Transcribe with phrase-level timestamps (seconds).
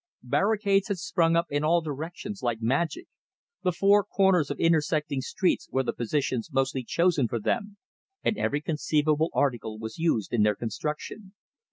[0.23, 3.05] Barricades had sprung up in all directions like magic.
[3.61, 7.77] The four corners of intersecting streets were the positions mostly chosen for them,
[8.23, 11.35] and every conceivable article was used in their construction.